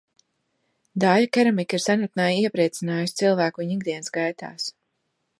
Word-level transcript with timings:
Daiļa 1.01 1.27
keramika 1.37 1.77
ir 1.79 1.83
senatnē 1.83 2.25
iepriecinājusi 2.37 3.17
cilvēku 3.21 3.63
viņa 3.65 3.75
ikdienas 3.77 4.09
gaitās. 4.17 4.67